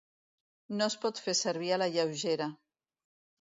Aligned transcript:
No 0.77 0.87
es 0.91 0.95
pot 1.03 1.21
fer 1.25 1.35
servir 1.41 1.69
a 1.75 1.79
la 1.83 1.89
lleugera. 1.97 2.49